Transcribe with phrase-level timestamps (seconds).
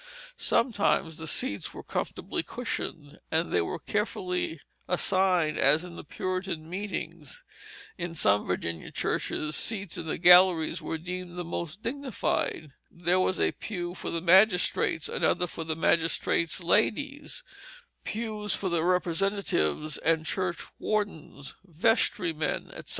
[0.35, 6.67] Sometimes the seats were comfortably cushioned, and they were carefully assigned as in the Puritan
[6.67, 7.43] meetings.
[7.99, 12.71] In some Virginia churches seats in the galleries were deemed the most dignified.
[12.89, 17.43] There was a pew for the magistrates, another for the magistrates' ladies;
[18.03, 22.83] pews for the representatives and church wardens, vestrymen, etc.